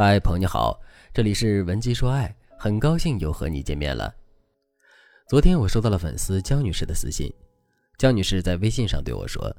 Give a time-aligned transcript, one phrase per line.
[0.00, 0.80] 嗨，朋友你好，
[1.12, 4.14] 这里是文姬说爱，很高兴又和你见面了。
[5.28, 7.28] 昨天我收到了粉丝江女士的私信，
[7.98, 9.52] 江女士在微信上对我说：“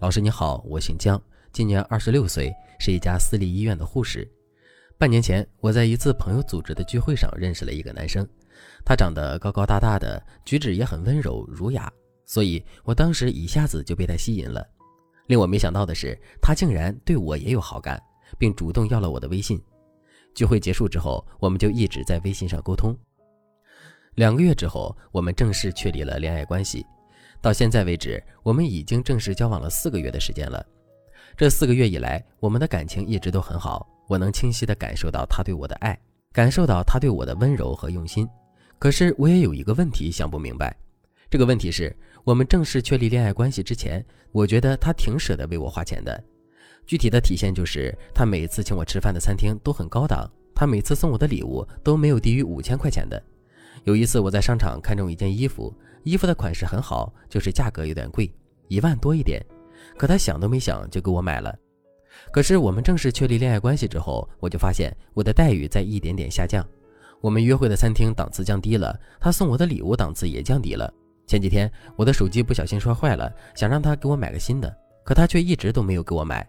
[0.00, 2.50] 老师你好，我姓江，今年二十六岁，
[2.80, 4.26] 是一家私立医院的护士。
[4.96, 8.26] 半年前，我在一次朋友组织的聚会上认识了一个男生，
[8.86, 11.92] 他长得高高大大的，举止也很温柔儒雅，
[12.24, 14.66] 所以我当时一下子就被他吸引了。
[15.26, 18.02] 令我没想到的是，他竟然对我也有好感。”
[18.36, 19.60] 并主动要了我的微信。
[20.34, 22.96] 聚会结束之后，我们就一直在微信上沟通。
[24.16, 26.84] 两个月之后，我们正式确立了恋爱关系。
[27.40, 30.64] 到现在为止，我们已经正式交往了四个月的时间了。
[31.36, 33.88] 这四个月以来，我们的感情一直都很好。
[34.08, 35.96] 我能清晰地感受到他对我的爱，
[36.32, 38.28] 感受到他对我的温柔和用心。
[38.78, 40.76] 可是，我也有一个问题想不明白。
[41.30, 46.24] 这个问题是我们正式确立恋爱关系之前，我觉得他挺舍得为我花钱的。
[46.88, 53.22] 具体的体现就是，他每次请我吃饭的餐厅都很高档，他每次送我的礼物都没有低于五千块钱的。
[53.84, 55.70] 有一次我在商场看中一件衣服，
[56.02, 58.32] 衣服的款式很好，就是价格有点贵，
[58.68, 59.44] 一万多一点，
[59.98, 61.54] 可他想都没想就给我买了。
[62.32, 66.66] 可是我们正式确立恋爱关系之后，我就发现我的待遇在一点点下降，
[67.20, 70.90] 我们约会的餐厅档次降低了，他送我的礼物档次也降低了。
[71.26, 76.48] 前几天我的手机不小心摔坏了，想让他给我买个新的，可他却一直都没有给我买。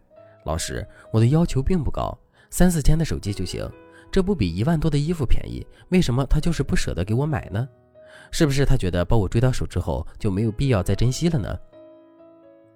[0.50, 2.12] 老师，我的要求并不高，
[2.50, 3.70] 三四千的手机就行，
[4.12, 5.64] 这不比一万多的衣服便宜？
[5.90, 7.70] 为什么他就是不舍得给我买呢？
[8.32, 11.56] 是不是他觉得把我追到手之后就没有必要再珍惜了呢？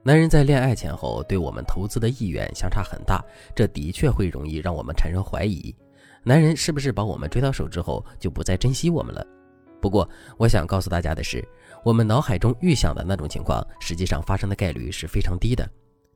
[0.03, 5.75] 男人在恋爱前后对我们投资的意愿相差很大，这的确会容易让我们产生怀疑，
[6.21, 9.25] 男人是不是把我们追到手之后就不再珍惜我们了？
[9.81, 10.07] 不过，
[10.37, 11.43] 我想告诉大家的是，
[11.83, 15.67] 我们脑海中预想的那种情况，实际上发生的概率是非常低的。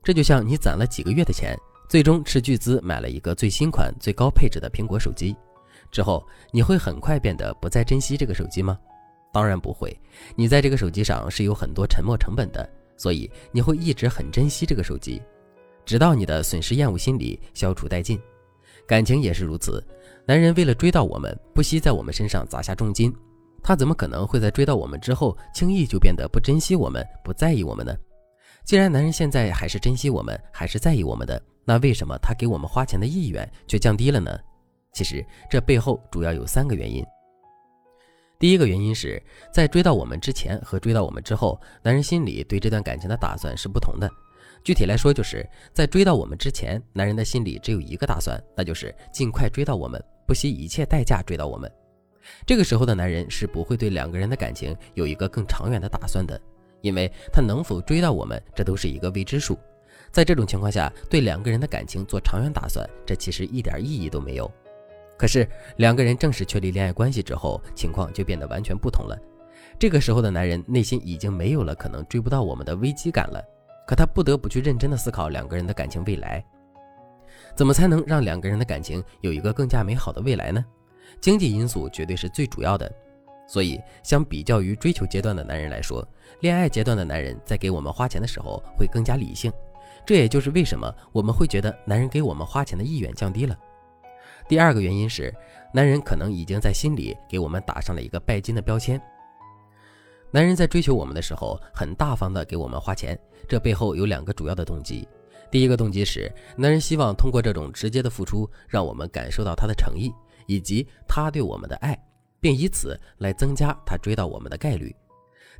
[0.07, 1.53] 这就像你攒了几个月的钱，
[1.89, 5.35] 最终斥巨资买了一个最新款、最高配置的苹果手机，
[5.91, 8.79] 之后你会很快变得不再珍惜这个手机吗？
[9.33, 9.93] 当然不会。
[10.33, 15.21] 你在这个手机上是有很多沉没成本的，所以你会一直很珍惜这个手机，
[15.83, 18.17] 直到你的损失厌恶心理消除殆尽。
[18.87, 19.85] 感情也是如此，
[20.25, 23.13] 男人为了追到我们，不惜在我们身上砸下重金，
[23.61, 27.93] 他怎么可能会在追到我们之后，轻易就变得不珍惜我们、不在意我们呢？
[28.67, 34.37] 既然男人现在还是珍惜我们，还是在意我们的，那为什么他给我们花钱的意愿却降低了呢？
[34.91, 37.01] 其实这背后主要有三个原因。
[38.37, 39.23] 第一个原因是
[39.53, 44.11] 在追到我们之前和追到我们之后，男人心里对这段感情的打算是不同的。
[44.65, 51.71] 具体来说，就是在追到我们之前，男人的心里只有一个打算，那就是尽快追到我们，不惜一切代价追到我们。
[52.45, 56.37] 这个时候的男人是不会对两个人的感情有一个更长远的打算的。
[56.81, 59.57] 因为他能否追到我们，这都是一个未知数。
[60.11, 64.49] 在这种情况下，对两个人的感情做长远打算，这其实一点意义都没有。
[65.17, 69.17] 可是两个人正式确立恋爱关系之后，情况就变得完全不同了。
[69.79, 73.43] 这个时候的男人内心已经没有了可能追不到我们的危机感了，
[73.87, 76.43] 可他不得不去认真的思考两个人的感情未来，
[77.55, 80.63] 怎么才能让两个人的感情有一个更加美好的未来呢？
[81.19, 82.91] 经济因素绝对是最主要的。
[83.47, 86.05] 所以，相比较于追求阶段的男人来说，
[86.41, 89.51] 恋爱阶段的男人在给我们花钱的时候会更加理性。
[90.05, 93.57] 这也就是为什么我们会觉得男人给我们花钱的意愿降低了。
[94.47, 95.33] 第二个原因是，
[95.73, 99.01] 男人可能已经在心里给我们打上了一个拜金的标签。
[100.31, 105.07] 男人在追求我们的时候很大方的给我们花钱，这背后有两个主要的动机。
[105.49, 110.13] 第一个动机是，男人希望通过这种直接的付出，让我们感受到他的诚意
[110.45, 111.97] 以及他对我们的爱。
[112.47, 114.95] 并以此来增加他追到我们的概率。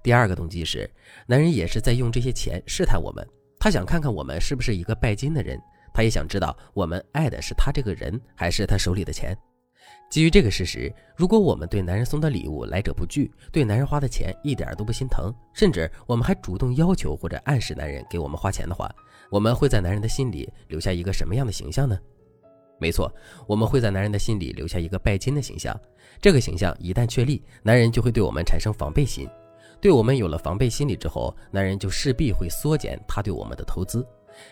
[0.01, 0.89] 第二个动机是，
[1.25, 3.27] 男人也是在用这些钱试探我们，
[3.59, 5.59] 他想看看我们是不是一个拜金的人，
[5.93, 9.37] 他也想知道我们爱的是他这个人，还是他手里的钱。
[10.09, 18.89] 基于这个事实，如果我们对男人送的礼物来者不拒，对男人花的钱一点都不心疼，甚至我们还主动要求或者暗示男人给我们花钱的话，
[19.29, 21.99] 我们会在男人的心里留下一个什么样的形象呢？
[22.79, 23.11] 没错，
[23.47, 25.75] 我们会在男人的心里留下一个拜金的形象。
[26.21, 29.27] 这个形象一旦确立，男人就会对我们产生防备心。
[29.79, 34.05] 对我们有了防备心理之后，男人就势必会缩减他对我们的投资。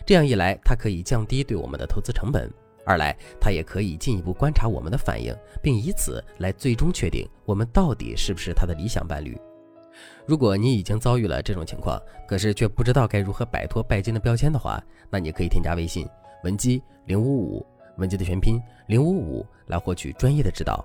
[0.05, 2.47] 这样一来，他可以降低对我们的投资成本；
[2.85, 9.35] 二来，他也可以进一步观察我们的反应，并以此来最终确定我们到底是不是他的理想伴侣。
[10.25, 16.07] 如果你已经遭遇了这种情况，可是却不知道该如何摆脱拜金的标签的话，那你可以添加微信
[16.43, 17.65] 文姬零五五。
[17.97, 20.83] 文姬的全拼零五五来获取专业的指导。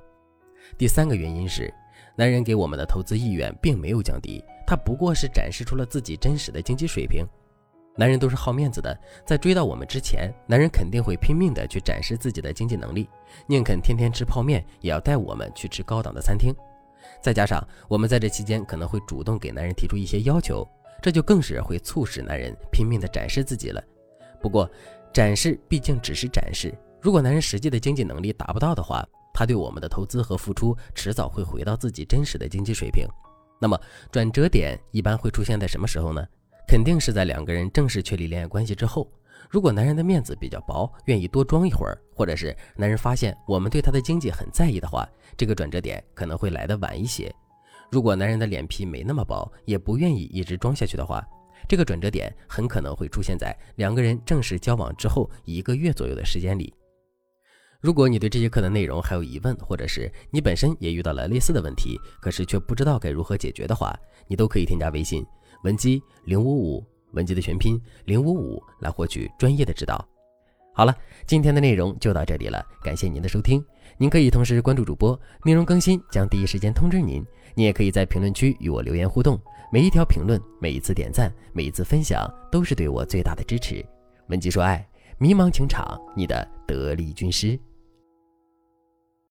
[0.78, 1.72] 第三个原因是，
[2.16, 7.26] 男人给我们的投资意愿并没有降低，他不过是展示出了自己真实的经济水平。
[7.96, 8.96] 男人都是好面子的，
[9.26, 13.08] 在追到我们之前，男人肯定会拼命的去展示自己的经济能力，
[13.46, 16.54] 宁肯天天吃泡面，也要带我们去吃高档的餐厅。
[17.20, 20.66] 再加上我们在这期间可能会主动给男人提出一些要求，
[21.02, 23.82] 这就更是会促使男人拼命的展示自己了。
[24.40, 24.70] 不过，
[25.12, 29.02] 展示毕竟只是展示，如果男人实际的经济能力达不到的话，
[29.32, 33.06] 他对我们的投资和付出迟早会回到自己真实的经济水平。
[33.58, 33.80] 那么，
[34.10, 36.22] 转折点一般会出现在什么时候呢？
[36.68, 39.10] 肯定是在两个人正式确立恋爱关系之后。
[39.48, 47.34] 如果男人的面子比较薄，愿意多装一会儿，或者是男人发现我们对他的经济很在意的话，这个转折点可能会来得晚一些。
[47.90, 51.26] 如果男人的脸皮没那么薄，也不愿意一直装下去的话，
[51.66, 56.72] 这个转折点很可能会出现在两个人正式交往之后一个月左右的时间里。
[57.80, 63.98] 如果你对这节课的内容还有疑问，或者是你本身也遇到了类似的问题，可是却不知道该如何解决的话，
[64.28, 65.24] 你都可以添加微信。
[65.64, 70.06] 文姬零五五，文姬的全拼零五五，来获取专业的指导。
[70.74, 70.94] 好了，
[71.26, 73.64] 今天的内容就到这里了，感谢您的收听。
[73.96, 77.24] 您可以同时关注主播，内容更新将第一时间通知您。
[77.54, 79.40] 您也可以在评论区与我留言互动，
[79.72, 83.82] 每一条评论、每一次点赞、每一次分享，都是对我最大的支持。
[84.28, 84.86] 文姬说爱，
[85.16, 87.58] 迷茫情场，你的得力军师。